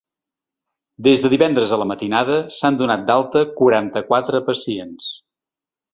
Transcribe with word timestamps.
Des 1.07 1.21
de 1.25 1.29
divendres 1.33 1.73
a 1.75 1.79
la 1.81 1.87
matinada 1.91 2.39
s’han 2.61 2.79
donat 2.81 3.03
d’alta 3.11 3.47
quaranta-quatre 3.61 4.45
pacients. 4.49 5.13